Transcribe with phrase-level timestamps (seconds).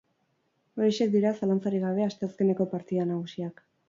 [0.77, 3.63] Horiexek dira, zalantzarik gabe, asteazkeneko partida nagusiak.